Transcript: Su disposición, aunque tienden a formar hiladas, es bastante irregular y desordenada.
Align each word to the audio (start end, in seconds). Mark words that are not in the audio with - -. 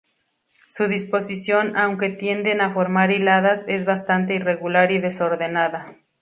Su 0.67 0.87
disposición, 0.87 1.77
aunque 1.77 2.09
tienden 2.09 2.59
a 2.61 2.73
formar 2.73 3.11
hiladas, 3.11 3.65
es 3.67 3.85
bastante 3.85 4.33
irregular 4.33 4.91
y 4.91 4.97
desordenada. 4.97 5.93